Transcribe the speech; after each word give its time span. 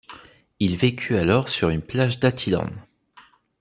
Il 0.59 0.77
vécut 0.77 1.15
alors 1.15 1.47
sur 1.47 1.69
une 1.69 1.83
plage 1.83 2.19
d'Attilan. 2.19 2.71